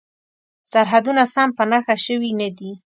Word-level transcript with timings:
سرحدونه 0.71 1.23
سم 1.33 1.49
په 1.57 1.63
نښه 1.71 1.95
شوي 2.05 2.31
نه 2.39 2.49
دي. 2.57 2.71